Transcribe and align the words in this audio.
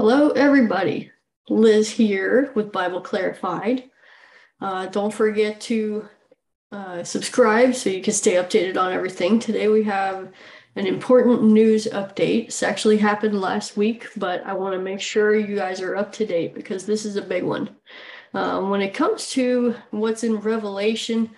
Hello, 0.00 0.30
everybody. 0.30 1.10
Liz 1.48 1.90
here 1.90 2.52
with 2.54 2.70
Bible 2.70 3.00
Clarified. 3.00 3.90
Uh, 4.60 4.86
don't 4.86 5.12
forget 5.12 5.60
to 5.62 6.08
uh, 6.70 7.02
subscribe 7.02 7.74
so 7.74 7.90
you 7.90 8.00
can 8.00 8.12
stay 8.12 8.34
updated 8.34 8.76
on 8.76 8.92
everything. 8.92 9.40
Today 9.40 9.66
we 9.66 9.82
have 9.82 10.28
an 10.76 10.86
important 10.86 11.42
news 11.42 11.88
update. 11.88 12.46
This 12.46 12.62
actually 12.62 12.98
happened 12.98 13.40
last 13.40 13.76
week, 13.76 14.06
but 14.16 14.46
I 14.46 14.52
want 14.52 14.74
to 14.74 14.80
make 14.80 15.00
sure 15.00 15.34
you 15.34 15.56
guys 15.56 15.80
are 15.80 15.96
up 15.96 16.12
to 16.12 16.24
date 16.24 16.54
because 16.54 16.86
this 16.86 17.04
is 17.04 17.16
a 17.16 17.20
big 17.20 17.42
one. 17.42 17.68
Um, 18.34 18.70
when 18.70 18.82
it 18.82 18.94
comes 18.94 19.30
to 19.30 19.74
what's 19.90 20.22
in 20.22 20.36
Revelation 20.36 21.28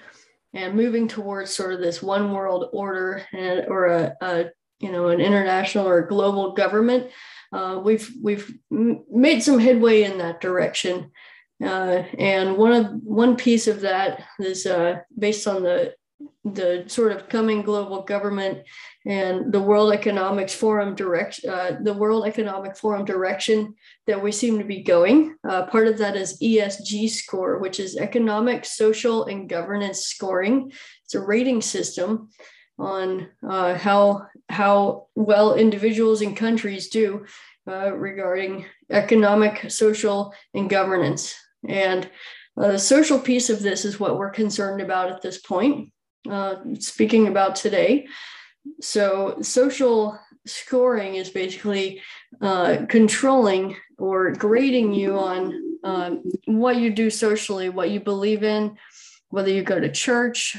and 0.52 0.74
moving 0.74 1.08
towards 1.08 1.50
sort 1.50 1.72
of 1.72 1.80
this 1.80 2.02
one 2.02 2.30
world 2.30 2.68
order 2.74 3.24
and 3.32 3.64
or 3.68 3.86
a, 3.86 4.16
a 4.20 4.50
you 4.80 4.92
know 4.92 5.08
an 5.08 5.22
international 5.22 5.88
or 5.88 6.02
global 6.02 6.52
government 6.52 7.10
uh, 7.52 7.80
we've 7.82 8.10
we've 8.22 8.52
made 8.70 9.42
some 9.42 9.58
headway 9.58 10.02
in 10.02 10.18
that 10.18 10.40
direction. 10.40 11.10
Uh, 11.62 12.04
and 12.18 12.56
one 12.56 12.72
of 12.72 12.86
one 13.02 13.36
piece 13.36 13.66
of 13.66 13.80
that 13.80 14.22
is 14.38 14.66
uh, 14.66 14.96
based 15.18 15.46
on 15.46 15.62
the 15.62 15.94
the 16.44 16.84
sort 16.86 17.12
of 17.12 17.28
coming 17.28 17.62
global 17.62 18.02
government 18.02 18.58
and 19.06 19.52
the 19.52 19.60
World 19.60 19.92
Economics 19.92 20.54
Forum 20.54 20.94
direct 20.94 21.44
uh, 21.44 21.72
the 21.82 21.92
World 21.92 22.26
Economic 22.26 22.76
Forum 22.76 23.04
direction 23.04 23.74
that 24.06 24.22
we 24.22 24.32
seem 24.32 24.58
to 24.58 24.64
be 24.64 24.82
going. 24.82 25.36
Uh, 25.48 25.66
part 25.66 25.86
of 25.86 25.98
that 25.98 26.16
is 26.16 26.38
ESG 26.40 27.10
score, 27.10 27.58
which 27.58 27.78
is 27.78 27.96
economic, 27.96 28.64
social, 28.64 29.24
and 29.24 29.48
governance 29.48 30.00
scoring. 30.00 30.72
It's 31.04 31.14
a 31.14 31.20
rating 31.20 31.60
system 31.60 32.30
on 32.80 33.28
uh, 33.46 33.74
how 33.74 34.26
how 34.48 35.06
well 35.14 35.54
individuals 35.54 36.22
and 36.22 36.36
countries 36.36 36.88
do 36.88 37.24
uh, 37.68 37.92
regarding 37.92 38.64
economic, 38.90 39.70
social, 39.70 40.34
and 40.54 40.68
governance. 40.68 41.34
And 41.68 42.10
uh, 42.56 42.72
the 42.72 42.78
social 42.78 43.18
piece 43.18 43.50
of 43.50 43.62
this 43.62 43.84
is 43.84 44.00
what 44.00 44.18
we're 44.18 44.30
concerned 44.30 44.80
about 44.80 45.10
at 45.10 45.22
this 45.22 45.38
point. 45.38 45.92
Uh, 46.28 46.56
speaking 46.78 47.28
about 47.28 47.54
today, 47.54 48.06
so 48.80 49.38
social 49.40 50.18
scoring 50.46 51.14
is 51.14 51.30
basically 51.30 52.02
uh, 52.40 52.78
controlling 52.88 53.76
or 53.98 54.32
grading 54.32 54.92
you 54.92 55.18
on 55.18 55.78
um, 55.84 56.22
what 56.46 56.76
you 56.76 56.90
do 56.90 57.10
socially, 57.10 57.68
what 57.68 57.90
you 57.90 58.00
believe 58.00 58.42
in, 58.42 58.76
whether 59.28 59.50
you 59.50 59.62
go 59.62 59.78
to 59.78 59.90
church, 59.90 60.56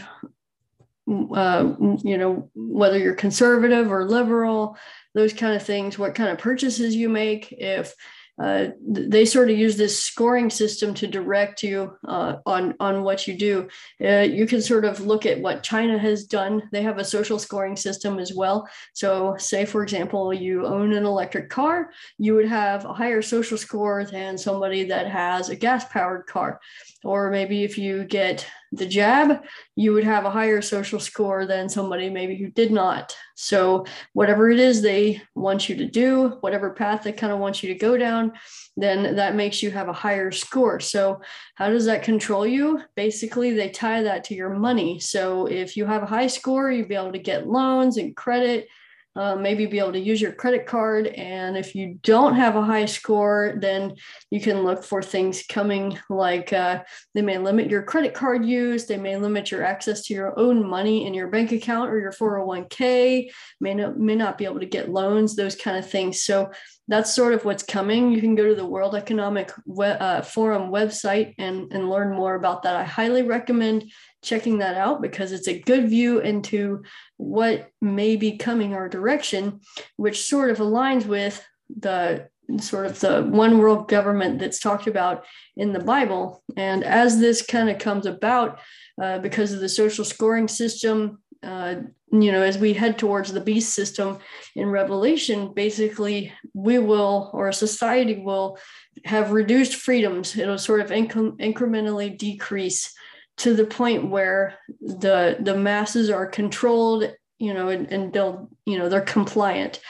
uh, 1.09 1.73
you 2.03 2.17
know, 2.17 2.49
whether 2.55 2.97
you're 2.97 3.15
conservative 3.15 3.91
or 3.91 4.07
liberal, 4.07 4.77
those 5.13 5.33
kind 5.33 5.55
of 5.55 5.63
things, 5.63 5.97
what 5.97 6.15
kind 6.15 6.29
of 6.29 6.37
purchases 6.37 6.95
you 6.95 7.09
make, 7.09 7.51
if 7.51 7.93
uh, 8.41 8.69
they 8.87 9.25
sort 9.25 9.51
of 9.51 9.57
use 9.57 9.77
this 9.77 10.01
scoring 10.03 10.49
system 10.49 10.93
to 10.95 11.05
direct 11.05 11.61
you 11.61 11.95
uh, 12.07 12.37
on 12.45 12.73
on 12.79 13.03
what 13.03 13.27
you 13.27 13.37
do. 13.37 13.67
Uh, 14.03 14.21
you 14.21 14.47
can 14.47 14.61
sort 14.61 14.83
of 14.83 14.99
look 15.01 15.25
at 15.25 15.39
what 15.39 15.61
China 15.61 15.97
has 15.97 16.23
done. 16.23 16.63
They 16.71 16.81
have 16.81 16.97
a 16.97 17.05
social 17.05 17.37
scoring 17.37 17.75
system 17.75 18.17
as 18.17 18.33
well. 18.33 18.67
So, 18.93 19.35
say 19.37 19.65
for 19.65 19.83
example, 19.83 20.33
you 20.33 20.65
own 20.65 20.93
an 20.93 21.05
electric 21.05 21.49
car, 21.49 21.91
you 22.17 22.33
would 22.33 22.47
have 22.47 22.85
a 22.85 22.93
higher 22.93 23.21
social 23.21 23.57
score 23.57 24.05
than 24.05 24.37
somebody 24.37 24.85
that 24.85 25.07
has 25.07 25.49
a 25.49 25.55
gas 25.55 25.85
powered 25.85 26.25
car. 26.25 26.59
Or 27.03 27.29
maybe 27.29 27.63
if 27.63 27.77
you 27.77 28.05
get 28.05 28.47
the 28.71 28.85
jab, 28.85 29.43
you 29.75 29.91
would 29.93 30.05
have 30.05 30.25
a 30.25 30.31
higher 30.31 30.61
social 30.61 30.99
score 30.99 31.45
than 31.45 31.67
somebody 31.67 32.09
maybe 32.09 32.37
who 32.37 32.49
did 32.49 32.71
not. 32.71 33.15
So, 33.35 33.85
whatever 34.13 34.49
it 34.49 34.59
is 34.59 34.81
they 34.81 35.21
want 35.35 35.67
you 35.67 35.75
to 35.77 35.85
do, 35.85 36.37
whatever 36.39 36.71
path 36.71 37.03
they 37.03 37.11
kind 37.11 37.33
of 37.33 37.39
want 37.39 37.61
you 37.61 37.73
to 37.73 37.79
go 37.79 37.97
down, 37.97 38.33
then 38.77 39.15
that 39.15 39.35
makes 39.35 39.61
you 39.61 39.71
have 39.71 39.89
a 39.89 39.93
higher 39.93 40.31
score. 40.31 40.79
So, 40.79 41.21
how 41.55 41.69
does 41.69 41.85
that 41.85 42.03
control 42.03 42.47
you? 42.47 42.81
Basically, 42.95 43.51
they 43.51 43.69
tie 43.69 44.03
that 44.03 44.23
to 44.25 44.35
your 44.35 44.51
money. 44.51 44.99
So, 44.99 45.47
if 45.47 45.75
you 45.75 45.85
have 45.85 46.03
a 46.03 46.07
high 46.07 46.27
score, 46.27 46.71
you'd 46.71 46.87
be 46.87 46.95
able 46.95 47.11
to 47.11 47.19
get 47.19 47.47
loans 47.47 47.97
and 47.97 48.15
credit 48.15 48.67
uh, 49.15 49.35
maybe 49.35 49.65
be 49.65 49.79
able 49.79 49.91
to 49.91 49.99
use 49.99 50.21
your 50.21 50.31
credit 50.31 50.65
card. 50.65 51.07
And 51.07 51.57
if 51.57 51.75
you 51.75 51.99
don't 52.03 52.35
have 52.35 52.55
a 52.55 52.63
high 52.63 52.85
score, 52.85 53.55
then 53.59 53.95
you 54.29 54.39
can 54.39 54.63
look 54.63 54.83
for 54.83 55.01
things 55.01 55.43
coming 55.47 55.99
like 56.09 56.53
uh, 56.53 56.83
they 57.13 57.21
may 57.21 57.37
limit 57.37 57.69
your 57.69 57.83
credit 57.83 58.13
card 58.13 58.45
use, 58.45 58.85
they 58.85 58.97
may 58.97 59.17
limit 59.17 59.51
your 59.51 59.63
access 59.63 60.03
to 60.03 60.13
your 60.13 60.37
own 60.39 60.65
money 60.65 61.05
in 61.05 61.13
your 61.13 61.27
bank 61.27 61.51
account 61.51 61.91
or 61.91 61.99
your 61.99 62.13
401k, 62.13 63.29
may 63.59 63.73
not, 63.73 63.99
may 63.99 64.15
not 64.15 64.37
be 64.37 64.45
able 64.45 64.59
to 64.59 64.65
get 64.65 64.89
loans, 64.89 65.35
those 65.35 65.55
kind 65.55 65.77
of 65.77 65.89
things. 65.89 66.23
So 66.23 66.51
that's 66.87 67.13
sort 67.13 67.33
of 67.33 67.45
what's 67.45 67.63
coming. 67.63 68.11
You 68.11 68.21
can 68.21 68.35
go 68.35 68.47
to 68.47 68.55
the 68.55 68.65
World 68.65 68.95
Economic 68.95 69.51
we- 69.65 69.85
uh, 69.85 70.21
Forum 70.21 70.71
website 70.71 71.35
and, 71.37 71.71
and 71.71 71.89
learn 71.89 72.15
more 72.15 72.35
about 72.35 72.63
that. 72.63 72.75
I 72.75 72.83
highly 72.83 73.23
recommend 73.23 73.91
checking 74.21 74.59
that 74.59 74.75
out 74.75 75.01
because 75.01 75.31
it's 75.31 75.47
a 75.47 75.59
good 75.59 75.89
view 75.89 76.19
into 76.19 76.83
what 77.17 77.69
may 77.81 78.15
be 78.15 78.37
coming 78.37 78.73
our 78.73 78.87
direction, 78.87 79.61
which 79.97 80.25
sort 80.25 80.51
of 80.51 80.57
aligns 80.57 81.05
with 81.05 81.43
the 81.79 82.29
sort 82.59 82.85
of 82.85 82.99
the 82.99 83.23
one 83.23 83.59
world 83.59 83.87
government 83.87 84.39
that's 84.39 84.59
talked 84.59 84.87
about 84.87 85.25
in 85.55 85.73
the 85.73 85.79
Bible. 85.79 86.43
And 86.57 86.83
as 86.83 87.19
this 87.19 87.41
kind 87.41 87.69
of 87.69 87.79
comes 87.79 88.05
about, 88.05 88.59
uh, 89.01 89.19
because 89.19 89.53
of 89.53 89.61
the 89.61 89.69
social 89.69 90.03
scoring 90.03 90.47
system, 90.47 91.21
uh, 91.43 91.75
you 92.11 92.31
know, 92.31 92.41
as 92.41 92.57
we 92.57 92.73
head 92.73 92.99
towards 92.99 93.31
the 93.31 93.41
beast 93.41 93.73
system 93.73 94.19
in 94.55 94.69
Revelation, 94.69 95.53
basically 95.53 96.33
we 96.53 96.77
will, 96.77 97.31
or 97.33 97.51
society 97.51 98.19
will 98.19 98.59
have 99.05 99.31
reduced 99.31 99.75
freedoms. 99.75 100.37
It'll 100.37 100.57
sort 100.57 100.81
of 100.81 100.89
inc- 100.89 101.39
incrementally 101.39 102.15
decrease 102.17 102.93
to 103.41 103.53
the 103.53 103.65
point 103.65 104.09
where 104.09 104.55
the 104.79 105.37
the 105.39 105.55
masses 105.55 106.09
are 106.09 106.25
controlled 106.25 107.11
you 107.41 107.53
know 107.53 107.69
and, 107.69 107.91
and 107.91 108.13
they'll 108.13 108.49
you 108.65 108.77
know 108.77 108.87
they're 108.87 109.01
compliant. 109.01 109.81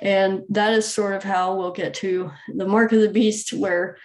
And 0.00 0.44
that 0.50 0.74
is 0.74 0.86
sort 0.86 1.14
of 1.14 1.24
how 1.24 1.56
we'll 1.56 1.72
get 1.72 1.94
to 1.94 2.30
the 2.54 2.66
mark 2.66 2.92
of 2.92 3.00
the 3.00 3.08
beast 3.08 3.52
where 3.52 3.98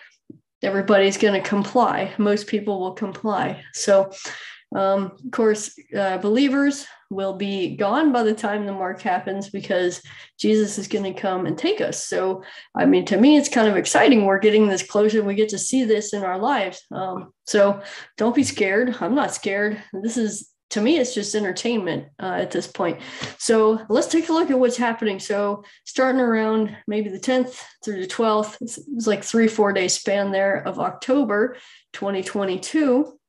everybody's 0.63 1.17
going 1.17 1.39
to 1.39 1.47
comply. 1.47 2.11
Most 2.17 2.47
people 2.47 2.79
will 2.79 2.93
comply. 2.93 3.61
So 3.73 4.11
um, 4.75 5.11
of 5.23 5.31
course 5.31 5.77
uh, 5.97 6.17
believers 6.17 6.85
will 7.13 7.33
be 7.33 7.75
gone 7.75 8.11
by 8.11 8.23
the 8.23 8.33
time 8.33 8.65
the 8.65 8.71
mark 8.71 9.01
happens 9.01 9.49
because 9.49 10.01
Jesus 10.37 10.77
is 10.77 10.87
going 10.87 11.03
to 11.03 11.19
come 11.19 11.45
and 11.45 11.57
take 11.57 11.81
us. 11.81 12.05
So, 12.05 12.43
I 12.75 12.85
mean, 12.85 13.05
to 13.05 13.17
me, 13.17 13.37
it's 13.37 13.49
kind 13.49 13.67
of 13.67 13.77
exciting. 13.77 14.25
We're 14.25 14.39
getting 14.39 14.67
this 14.67 14.83
closer 14.83 15.19
and 15.19 15.27
we 15.27 15.35
get 15.35 15.49
to 15.49 15.59
see 15.59 15.83
this 15.83 16.13
in 16.13 16.23
our 16.23 16.39
lives. 16.39 16.81
Um, 16.91 17.33
so, 17.45 17.81
don't 18.17 18.35
be 18.35 18.43
scared. 18.43 18.95
I'm 18.99 19.15
not 19.15 19.33
scared. 19.33 19.81
This 19.93 20.17
is, 20.17 20.49
to 20.71 20.81
me, 20.81 20.97
it's 20.97 21.13
just 21.13 21.35
entertainment 21.35 22.07
uh, 22.21 22.37
at 22.39 22.51
this 22.51 22.67
point. 22.67 22.99
So, 23.37 23.79
let's 23.89 24.07
take 24.07 24.29
a 24.29 24.33
look 24.33 24.49
at 24.49 24.59
what's 24.59 24.77
happening. 24.77 25.19
So, 25.19 25.63
starting 25.85 26.21
around 26.21 26.75
maybe 26.87 27.09
the 27.09 27.19
10th 27.19 27.61
through 27.83 28.01
the 28.01 28.07
12th, 28.07 28.57
it's, 28.61 28.77
it's 28.77 29.07
like 29.07 29.23
three, 29.23 29.47
four 29.47 29.73
day 29.73 29.87
span 29.87 30.31
there 30.31 30.65
of 30.67 30.79
October 30.79 31.57
2022 31.93 33.19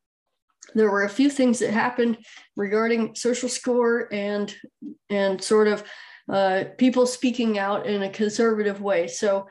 there 0.74 0.90
were 0.90 1.04
a 1.04 1.08
few 1.08 1.30
things 1.30 1.58
that 1.58 1.70
happened 1.70 2.18
regarding 2.56 3.14
social 3.14 3.48
score 3.48 4.12
and 4.12 4.54
and 5.10 5.42
sort 5.42 5.68
of 5.68 5.84
uh, 6.28 6.64
people 6.78 7.06
speaking 7.06 7.58
out 7.58 7.86
in 7.86 8.02
a 8.02 8.10
conservative 8.10 8.80
way. 8.80 9.06
So 9.06 9.46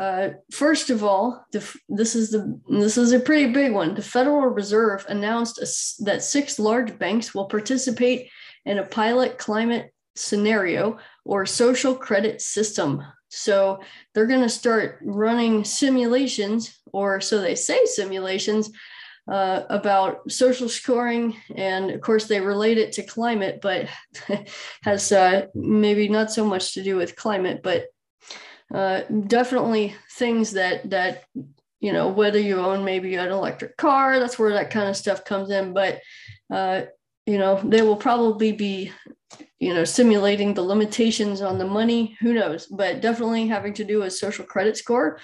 uh, 0.00 0.30
first 0.50 0.90
of 0.90 1.02
all, 1.02 1.46
the, 1.52 1.76
this 1.88 2.14
is 2.14 2.30
the 2.30 2.60
this 2.68 2.98
is 2.98 3.12
a 3.12 3.20
pretty 3.20 3.52
big 3.52 3.72
one. 3.72 3.94
The 3.94 4.02
Federal 4.02 4.48
Reserve 4.48 5.06
announced 5.08 5.58
a, 5.58 6.04
that 6.04 6.22
six 6.22 6.58
large 6.58 6.98
banks 6.98 7.34
will 7.34 7.46
participate 7.46 8.28
in 8.64 8.78
a 8.78 8.86
pilot 8.86 9.38
climate 9.38 9.92
scenario 10.14 10.98
or 11.24 11.46
social 11.46 11.94
credit 11.94 12.42
system. 12.42 13.02
So 13.28 13.80
they're 14.14 14.26
going 14.26 14.42
to 14.42 14.48
start 14.48 14.98
running 15.02 15.64
simulations, 15.64 16.78
or 16.92 17.20
so 17.20 17.40
they 17.40 17.54
say 17.54 17.84
simulations, 17.84 18.70
uh, 19.28 19.62
about 19.70 20.30
social 20.30 20.68
scoring, 20.68 21.36
and 21.54 21.90
of 21.90 22.00
course 22.00 22.26
they 22.26 22.40
relate 22.40 22.78
it 22.78 22.92
to 22.92 23.02
climate, 23.02 23.60
but 23.60 23.88
has 24.82 25.10
uh, 25.12 25.46
maybe 25.54 26.08
not 26.08 26.30
so 26.30 26.44
much 26.44 26.74
to 26.74 26.82
do 26.82 26.96
with 26.96 27.16
climate, 27.16 27.60
but 27.62 27.86
uh, 28.74 29.02
definitely 29.26 29.94
things 30.12 30.52
that 30.52 30.88
that 30.90 31.24
you 31.80 31.92
know 31.92 32.08
whether 32.08 32.38
you 32.38 32.58
own 32.58 32.84
maybe 32.84 33.16
an 33.16 33.30
electric 33.30 33.76
car, 33.76 34.18
that's 34.18 34.38
where 34.38 34.52
that 34.52 34.70
kind 34.70 34.88
of 34.88 34.96
stuff 34.96 35.24
comes 35.24 35.50
in. 35.50 35.72
But 35.72 36.00
uh, 36.52 36.82
you 37.26 37.38
know 37.38 37.60
they 37.64 37.82
will 37.82 37.96
probably 37.96 38.52
be 38.52 38.92
you 39.58 39.74
know 39.74 39.84
simulating 39.84 40.54
the 40.54 40.62
limitations 40.62 41.42
on 41.42 41.58
the 41.58 41.66
money. 41.66 42.16
Who 42.20 42.32
knows? 42.32 42.66
But 42.66 43.00
definitely 43.00 43.48
having 43.48 43.74
to 43.74 43.84
do 43.84 44.00
with 44.00 44.12
social 44.12 44.44
credit 44.44 44.76
score. 44.76 45.18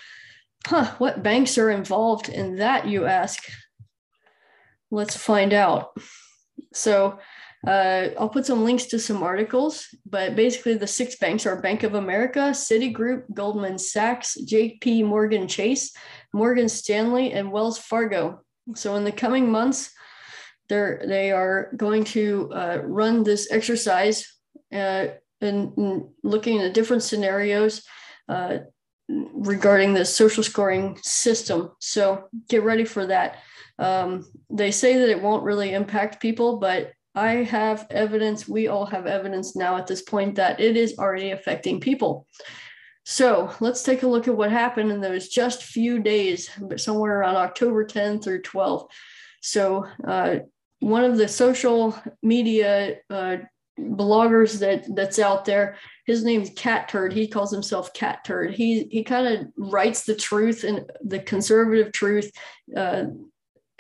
Huh, 0.67 0.95
what 0.99 1.25
banks 1.25 1.59
are 1.59 1.71
involved 1.71 2.29
in 2.29 2.57
that, 2.57 2.87
you 2.87 3.07
ask? 3.07 3.43
Let's 4.93 5.17
find 5.17 5.53
out. 5.53 5.97
So, 6.73 7.19
Uh, 7.65 8.09
I'll 8.19 8.29
put 8.29 8.47
some 8.47 8.65
links 8.65 8.87
to 8.87 8.99
some 8.99 9.23
articles, 9.23 9.87
but 10.05 10.35
basically 10.35 10.75
the 10.75 10.87
six 10.87 11.15
banks 11.15 11.47
are 11.47 11.63
Bank 11.63 11.85
of 11.85 11.95
America, 11.95 12.51
Citigroup, 12.51 13.33
Goldman 13.33 13.79
Sachs, 13.79 14.37
JP 14.37 15.05
Morgan 15.05 15.47
Chase, 15.47 15.95
Morgan 16.33 16.69
Stanley, 16.69 17.33
and 17.33 17.53
Wells 17.53 17.79
Fargo. 17.79 18.41
So 18.75 18.97
in 18.97 19.05
the 19.05 19.13
coming 19.13 19.51
months, 19.51 19.93
they're 20.69 21.03
they 21.07 21.31
are 21.31 21.71
going 21.77 22.05
to 22.17 22.51
uh, 22.53 22.79
run 22.85 23.23
this 23.23 23.51
exercise 23.53 24.27
uh, 24.73 25.07
and, 25.41 25.73
and, 25.77 26.09
looking 26.25 26.61
at 26.61 26.75
different 26.75 27.03
scenarios 27.03 27.85
uh, 28.29 28.59
regarding 29.09 29.95
the 29.95 30.05
social 30.05 30.43
scoring 30.43 30.99
system. 31.03 31.71
So 31.79 32.25
get 32.49 32.63
ready 32.65 32.85
for 32.85 33.07
that. 33.07 33.39
Um, 33.79 34.27
they 34.51 34.71
say 34.71 34.99
that 34.99 35.09
it 35.09 35.23
won't 35.23 35.45
really 35.45 35.73
impact 35.73 36.21
people, 36.21 36.59
but 36.59 36.93
I 37.15 37.45
have 37.45 37.87
evidence, 37.91 38.49
we 38.49 38.69
all 38.69 38.87
have 38.87 39.07
evidence 39.07 39.55
now 39.55 39.77
at 39.77 39.87
this 39.87 40.03
point 40.03 40.37
that 40.37 40.61
it 40.61 40.77
is 40.77 40.99
already 40.99 41.31
affecting 41.31 41.81
people. 41.81 42.27
So 43.05 43.53
let's 43.61 43.83
take 43.83 44.03
a 44.03 44.09
look 44.09 44.29
at 44.29 44.37
what 44.37 44.51
happened 44.51 44.93
in 44.93 45.01
those 45.01 45.29
just 45.29 45.65
few 45.65 45.99
days, 45.99 46.49
but 46.61 46.81
somewhere 46.81 47.19
around 47.19 47.37
October 47.37 47.85
10 47.85 48.21
through 48.21 48.43
12. 48.43 48.87
So 49.43 49.87
uh, 50.07 50.37
one 50.79 51.05
of 51.05 51.17
the 51.17 51.29
social 51.29 51.97
media 52.23 52.97
uh, 53.11 53.39
bloggers 53.79 54.61
that 54.61 54.85
that's 54.95 55.19
out 55.19 55.45
there, 55.45 55.77
his 56.07 56.25
name's 56.25 56.51
Catturd. 56.51 57.13
He 57.13 57.27
calls 57.27 57.53
himself 57.53 57.93
Catturd. 57.93 58.55
He 58.55 58.85
he 58.85 59.03
kind 59.03 59.27
of 59.27 59.47
writes 59.57 60.05
the 60.05 60.15
truth 60.15 60.65
and 60.65 60.91
the 61.03 61.21
conservative 61.21 61.93
truth, 61.93 62.31
uh, 62.77 63.05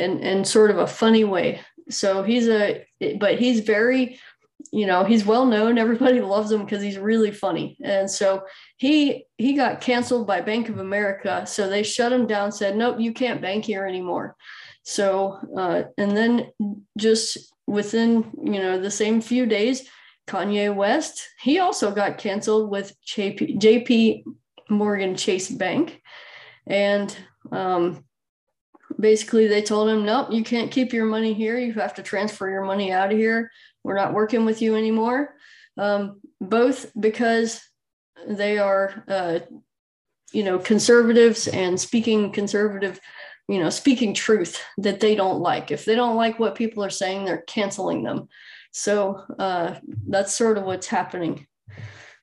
in 0.03 0.19
in 0.21 0.45
sort 0.45 0.71
of 0.71 0.79
a 0.79 0.87
funny 0.87 1.25
way. 1.25 1.61
So 1.91 2.23
he's 2.23 2.49
a, 2.49 2.85
but 3.19 3.39
he's 3.39 3.61
very, 3.61 4.19
you 4.73 4.87
know, 4.87 5.05
he's 5.05 5.25
well 5.25 5.47
known. 5.47 5.79
Everybody 5.87 6.21
loves 6.21 6.51
him 6.51 6.65
because 6.65 6.83
he's 6.83 6.99
really 6.99 7.31
funny. 7.31 7.77
And 7.83 8.11
so 8.11 8.45
he 8.77 9.27
he 9.39 9.55
got 9.55 9.81
canceled 9.81 10.27
by 10.27 10.41
Bank 10.41 10.69
of 10.69 10.79
America. 10.79 11.47
So 11.47 11.69
they 11.69 11.83
shut 11.83 12.13
him 12.13 12.27
down. 12.27 12.53
Said, 12.53 12.77
nope, 12.77 13.01
you 13.01 13.13
can't 13.13 13.43
bank 13.43 13.65
here 13.65 13.87
anymore. 13.87 14.37
So 14.85 15.39
uh, 15.57 15.85
and 15.97 16.17
then 16.17 16.51
just 16.99 17.39
within 17.67 18.31
you 18.43 18.61
know 18.61 18.81
the 18.81 18.91
same 18.91 19.21
few 19.21 19.47
days, 19.47 19.89
Kanye 20.27 20.75
West 20.75 21.29
he 21.41 21.59
also 21.59 21.93
got 21.93 22.19
canceled 22.19 22.71
with 22.71 22.95
JP, 23.07 23.61
JP 23.61 24.25
Morgan 24.71 25.17
Chase 25.17 25.51
Bank, 25.51 26.01
and 26.67 27.17
um, 27.51 28.05
basically 28.99 29.47
they 29.47 29.63
told 29.63 29.89
him, 29.89 30.05
nope, 30.05 30.29
you 30.31 30.45
can't 30.45 30.71
keep 30.71 30.93
your 30.93 31.07
money 31.07 31.35
here. 31.35 31.59
You 31.59 31.73
have 31.75 31.95
to 31.95 32.03
transfer 32.03 32.49
your 32.51 32.65
money 32.65 32.93
out 32.93 33.13
of 33.13 33.19
here. 33.19 33.51
We're 33.85 33.97
not 33.97 34.15
working 34.15 34.45
with 34.45 34.63
you 34.63 34.77
anymore. 34.77 35.35
Um, 35.77 36.21
both 36.41 36.91
because 36.99 37.61
they 38.27 38.59
are, 38.59 39.05
uh, 39.09 39.41
you 40.33 40.45
know, 40.45 40.59
conservatives 40.59 41.49
and 41.49 41.81
speaking 41.81 42.33
conservative, 42.33 43.01
you 43.49 43.59
know, 43.59 43.71
speaking 43.71 44.15
truth 44.15 44.63
that 44.79 45.01
they 45.01 45.15
don't 45.15 45.41
like. 45.41 45.71
If 45.71 45.85
they 45.85 45.95
don't 45.95 46.17
like 46.17 46.39
what 46.39 46.55
people 46.55 46.85
are 46.85 46.91
saying, 46.91 47.25
they're 47.25 47.45
canceling 47.47 48.03
them. 48.03 48.29
So 48.73 49.23
uh, 49.39 49.75
that's 50.09 50.35
sort 50.35 50.59
of 50.59 50.65
what's 50.65 50.87
happening. 50.87 51.47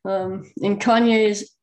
Um, 0.06 0.50
in 0.62 0.80
Kanye's 0.80 1.56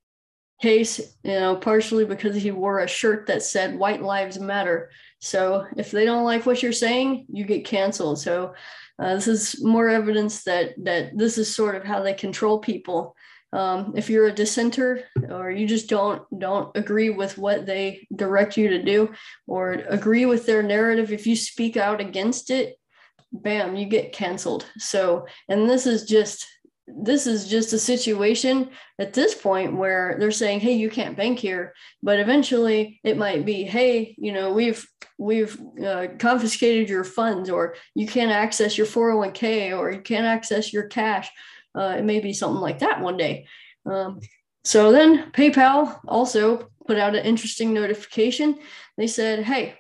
case, 0.61 1.17
you 1.23 1.32
know, 1.32 1.56
partially 1.56 2.05
because 2.05 2.35
he 2.35 2.50
wore 2.50 2.81
a 2.81 2.88
shirt 2.88 3.26
that 3.26 3.43
said 3.43 3.79
White 3.79 4.03
Lives 4.03 4.38
Matter. 4.38 4.91
So 5.20 5.67
if 5.76 5.91
they 5.91 6.05
don't 6.05 6.25
like 6.25 6.47
what 6.47 6.62
you're 6.62 6.73
saying, 6.73 7.26
you 7.29 7.44
get 7.44 7.64
canceled. 7.64 8.19
So 8.19 8.55
uh, 8.99 9.14
this 9.14 9.29
is 9.29 9.64
more 9.64 9.88
evidence 9.88 10.44
that 10.44 10.70
that 10.85 11.17
this 11.17 11.38
is 11.38 11.55
sort 11.55 11.75
of 11.75 11.85
how 11.85 12.03
they 12.03 12.14
control 12.14 12.58
people. 12.58 13.14
Um, 13.53 13.93
if 13.97 14.11
you're 14.11 14.26
a 14.26 14.32
dissenter 14.32 15.05
or 15.31 15.50
you 15.50 15.67
just 15.67 15.88
don't 15.88 16.23
don't 16.38 16.76
agree 16.76 17.11
with 17.11 17.38
what 17.38 17.64
they 17.64 18.06
direct 18.14 18.56
you 18.56 18.69
to 18.70 18.82
do 18.82 19.12
or 19.47 19.73
agree 19.73 20.26
with 20.26 20.47
their 20.47 20.62
narrative, 20.62 21.12
if 21.12 21.26
you 21.26 21.37
speak 21.37 21.76
out 21.76 22.00
against 22.00 22.50
it, 22.50 22.76
bam, 23.32 23.76
you 23.76 23.87
get 23.87 24.12
canceled. 24.12 24.67
So, 24.79 25.26
and 25.49 25.69
this 25.69 25.87
is 25.87 26.05
just 26.05 26.47
this 26.87 27.27
is 27.27 27.49
just 27.49 27.73
a 27.73 27.79
situation 27.79 28.71
at 28.99 29.12
this 29.12 29.35
point 29.35 29.77
where 29.77 30.17
they're 30.19 30.31
saying 30.31 30.61
hey 30.61 30.73
you 30.73 30.88
can't 30.88 31.17
bank 31.17 31.38
here. 31.38 31.75
But 32.03 32.21
eventually 32.21 33.00
it 33.03 33.17
might 33.17 33.44
be 33.44 33.65
hey 33.65 34.15
you 34.19 34.33
know 34.33 34.53
we've 34.53 34.87
we've 35.19 35.59
uh, 35.85 36.09
confiscated 36.19 36.88
your 36.88 37.05
funds 37.05 37.50
or 37.50 37.75
you 37.94 38.06
can't 38.06 38.31
access 38.31 38.77
your 38.79 38.87
401k 38.87 39.77
or 39.77 39.91
you 39.91 40.00
can't 40.00 40.27
access 40.27 40.73
your 40.73 40.85
cash. 40.85 41.31
Uh, 41.75 41.97
it 41.99 42.05
may 42.05 42.21
be 42.21 42.33
something 42.33 42.61
like 42.61 42.79
that 42.79 43.00
one 43.00 43.17
day. 43.17 43.47
Um, 43.85 44.21
so 44.65 44.93
then 44.93 45.31
paypal 45.33 46.00
also 46.06 46.69
put 46.87 46.99
out 46.99 47.15
an 47.15 47.25
interesting 47.25 47.75
notification. 47.75 48.59
They 48.97 49.06
said 49.06 49.44
hey 49.44 49.79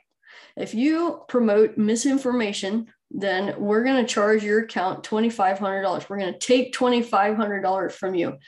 if 0.56 0.74
you 0.74 1.22
promote 1.28 1.76
misinformation 1.76 2.88
then 3.10 3.54
we're 3.58 3.84
going 3.84 4.04
to 4.04 4.12
charge 4.12 4.42
your 4.42 4.60
account 4.60 5.04
$2,500. 5.04 6.08
We're 6.08 6.18
going 6.18 6.32
to 6.32 6.38
take 6.38 6.74
$2,500 6.74 7.92
from 7.92 8.14
you. 8.14 8.38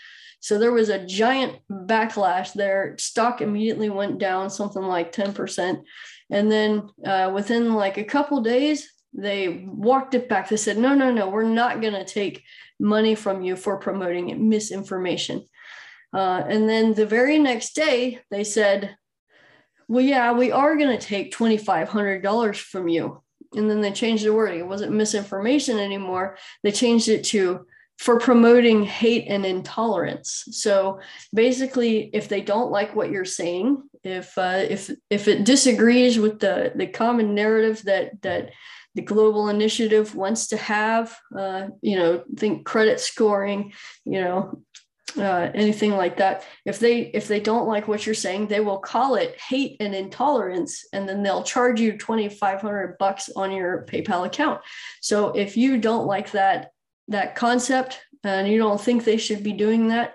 So 0.40 0.58
there 0.58 0.72
was 0.72 0.88
a 0.88 1.04
giant 1.04 1.58
backlash 1.70 2.52
there. 2.52 2.96
Stock 2.98 3.40
immediately 3.40 3.90
went 3.90 4.18
down 4.18 4.50
something 4.50 4.82
like 4.82 5.12
10%. 5.12 5.82
And 6.30 6.50
then 6.50 6.90
uh, 7.04 7.30
within 7.34 7.74
like 7.74 7.98
a 7.98 8.04
couple 8.04 8.40
days, 8.40 8.88
they 9.12 9.64
walked 9.66 10.14
it 10.14 10.28
back. 10.28 10.48
They 10.48 10.56
said, 10.56 10.78
no, 10.78 10.94
no, 10.94 11.10
no, 11.10 11.28
we're 11.28 11.42
not 11.42 11.80
going 11.80 11.94
to 11.94 12.04
take 12.04 12.44
money 12.78 13.14
from 13.14 13.42
you 13.42 13.56
for 13.56 13.78
promoting 13.78 14.48
misinformation. 14.48 15.44
Uh, 16.12 16.42
and 16.46 16.68
then 16.68 16.94
the 16.94 17.06
very 17.06 17.38
next 17.38 17.74
day, 17.74 18.20
they 18.30 18.44
said, 18.44 18.96
well, 19.88 20.04
yeah, 20.04 20.32
we 20.32 20.52
are 20.52 20.76
going 20.76 20.96
to 20.96 21.04
take 21.04 21.34
$2,500 21.34 22.56
from 22.56 22.88
you 22.88 23.22
and 23.54 23.68
then 23.70 23.80
they 23.80 23.92
changed 23.92 24.24
the 24.24 24.32
wording. 24.32 24.60
It 24.60 24.66
wasn't 24.66 24.92
misinformation 24.92 25.78
anymore. 25.78 26.36
They 26.62 26.72
changed 26.72 27.08
it 27.08 27.24
to 27.26 27.66
for 27.98 28.20
promoting 28.20 28.84
hate 28.84 29.26
and 29.28 29.44
intolerance. 29.44 30.44
So 30.52 31.00
basically, 31.34 32.10
if 32.12 32.28
they 32.28 32.40
don't 32.40 32.70
like 32.70 32.94
what 32.94 33.10
you're 33.10 33.24
saying, 33.24 33.82
if 34.04 34.36
uh, 34.38 34.64
if 34.68 34.90
if 35.10 35.28
it 35.28 35.44
disagrees 35.44 36.18
with 36.18 36.38
the 36.38 36.72
the 36.74 36.86
common 36.86 37.34
narrative 37.34 37.82
that 37.84 38.22
that 38.22 38.50
the 38.94 39.02
global 39.02 39.48
initiative 39.48 40.14
wants 40.14 40.48
to 40.48 40.56
have, 40.56 41.16
uh, 41.36 41.68
you 41.82 41.96
know, 41.96 42.24
think 42.36 42.64
credit 42.66 42.98
scoring, 42.98 43.72
you 44.04 44.20
know, 44.20 44.62
uh, 45.16 45.50
anything 45.54 45.92
like 45.92 46.16
that 46.16 46.44
if 46.64 46.78
they 46.78 47.02
if 47.14 47.28
they 47.28 47.40
don't 47.40 47.66
like 47.66 47.88
what 47.88 48.04
you're 48.04 48.14
saying 48.14 48.46
they 48.46 48.60
will 48.60 48.78
call 48.78 49.14
it 49.14 49.40
hate 49.40 49.76
and 49.80 49.94
intolerance 49.94 50.84
and 50.92 51.08
then 51.08 51.22
they'll 51.22 51.42
charge 51.42 51.80
you 51.80 51.96
2500 51.96 52.98
bucks 52.98 53.30
on 53.34 53.50
your 53.50 53.86
paypal 53.88 54.26
account 54.26 54.60
so 55.00 55.30
if 55.30 55.56
you 55.56 55.78
don't 55.78 56.06
like 56.06 56.30
that 56.32 56.72
that 57.08 57.34
concept 57.34 58.00
and 58.24 58.48
you 58.48 58.58
don't 58.58 58.80
think 58.80 59.04
they 59.04 59.16
should 59.16 59.42
be 59.42 59.52
doing 59.52 59.88
that 59.88 60.14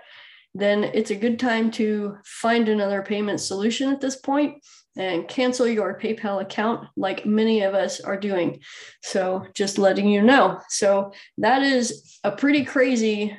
then 0.54 0.84
it's 0.84 1.10
a 1.10 1.16
good 1.16 1.38
time 1.38 1.70
to 1.72 2.16
find 2.24 2.68
another 2.68 3.02
payment 3.02 3.40
solution 3.40 3.90
at 3.90 4.00
this 4.00 4.16
point 4.16 4.62
and 4.96 5.26
cancel 5.26 5.66
your 5.66 5.98
PayPal 5.98 6.40
account 6.40 6.86
like 6.96 7.26
many 7.26 7.62
of 7.62 7.74
us 7.74 8.00
are 8.00 8.16
doing. 8.16 8.60
So, 9.02 9.44
just 9.52 9.78
letting 9.78 10.08
you 10.08 10.22
know. 10.22 10.60
So, 10.68 11.12
that 11.38 11.62
is 11.62 12.18
a 12.22 12.30
pretty 12.30 12.64
crazy 12.64 13.36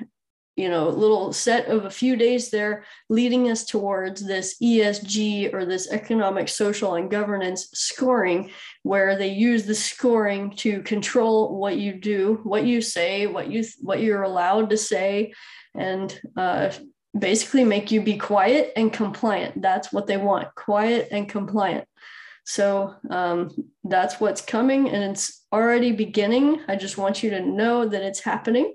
you 0.56 0.70
know 0.70 0.90
little 0.90 1.34
set 1.34 1.68
of 1.68 1.86
a 1.86 1.90
few 1.90 2.16
days 2.16 2.50
there 2.50 2.86
leading 3.10 3.50
us 3.50 3.66
towards 3.66 4.26
this 4.26 4.56
esg 4.62 5.54
or 5.54 5.66
this 5.66 5.90
economic 5.92 6.48
social 6.48 6.96
and 6.96 7.12
governance 7.12 7.70
scoring 7.74 8.50
where 8.84 9.18
they 9.18 9.30
use 9.30 9.66
the 9.66 9.76
scoring 9.76 10.52
to 10.56 10.82
control 10.84 11.58
what 11.58 11.78
you 11.78 11.94
do 11.94 12.40
what 12.44 12.66
you 12.66 12.82
say 12.82 13.28
what 13.28 13.52
you 13.52 13.64
what 13.82 14.02
you're 14.02 14.24
allowed 14.24 14.70
to 14.70 14.78
say 14.78 15.34
and 15.76 16.20
uh, 16.38 16.72
basically 17.18 17.64
make 17.64 17.92
you 17.92 18.02
be 18.02 18.18
quiet 18.18 18.74
and 18.76 18.92
compliant. 18.92 19.62
That's 19.62 19.92
what 19.94 20.08
they 20.08 20.18
want 20.18 20.54
quiet 20.56 21.10
and 21.12 21.30
compliant. 21.30 21.88
So 22.46 22.96
um, 23.10 23.52
that's 23.84 24.20
what's 24.20 24.42
coming 24.42 24.90
and 24.90 25.04
it's 25.12 25.46
already 25.52 25.92
beginning. 25.92 26.62
I 26.68 26.76
just 26.76 26.98
want 26.98 27.24
you 27.24 27.32
to 27.32 27.42
know 27.42 27.88
that 27.88 28.04
it's 28.04 28.20
happening 28.20 28.74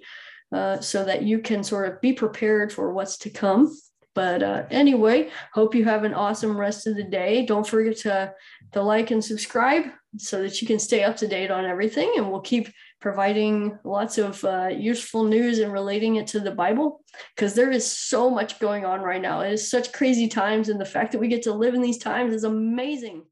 uh, 0.53 0.81
so 0.81 1.05
that 1.05 1.23
you 1.23 1.39
can 1.39 1.63
sort 1.63 1.89
of 1.89 2.01
be 2.01 2.13
prepared 2.13 2.73
for 2.73 2.93
what's 2.93 3.19
to 3.19 3.31
come. 3.31 3.75
But 4.15 4.43
uh, 4.43 4.65
anyway, 4.71 5.31
hope 5.53 5.75
you 5.75 5.85
have 5.85 6.05
an 6.05 6.15
awesome 6.15 6.57
rest 6.57 6.87
of 6.87 6.97
the 6.97 7.05
day. 7.05 7.47
Don't 7.47 7.67
forget 7.67 7.97
to, 7.99 8.35
to 8.73 8.83
like 8.83 9.13
and 9.13 9.25
subscribe 9.25 9.85
so 10.19 10.43
that 10.43 10.61
you 10.61 10.67
can 10.67 10.81
stay 10.81 11.05
up 11.05 11.17
to 11.19 11.29
date 11.29 11.51
on 11.51 11.65
everything. 11.65 12.15
And 12.17 12.31
we'll 12.31 12.41
keep 12.41 12.69
providing 13.01 13.79
lots 13.85 14.19
of 14.19 14.45
uh, 14.45 14.69
useful 14.69 15.25
news 15.25 15.61
and 15.61 15.73
relating 15.73 16.17
it 16.17 16.27
to 16.29 16.41
the 16.41 16.51
Bible 16.51 17.03
because 17.35 17.55
there 17.55 17.71
is 17.71 17.91
so 17.91 18.29
much 18.29 18.59
going 18.59 18.85
on 18.85 19.01
right 19.01 19.23
now. 19.23 19.41
It 19.41 19.53
is 19.53 19.71
such 19.71 19.93
crazy 19.93 20.27
times. 20.27 20.69
And 20.69 20.81
the 20.81 20.85
fact 20.85 21.13
that 21.13 21.21
we 21.21 21.29
get 21.29 21.43
to 21.43 21.53
live 21.53 21.75
in 21.75 21.83
these 21.83 21.99
times 21.99 22.35
is 22.35 22.45
amazing. 22.45 23.25